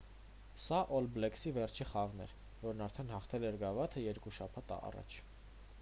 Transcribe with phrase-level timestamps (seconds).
[0.67, 2.33] սա օլ բլեքսի վերջին խաղն էր
[2.65, 5.21] որն արդեն հաղթել էր գավաթը երկու շաբաթ առաջ